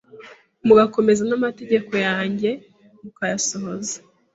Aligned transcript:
mugakomeza 0.67 1.21
n’amategeko 1.29 1.91
yanjye, 2.07 2.49
mukayasohoza. 3.01 3.95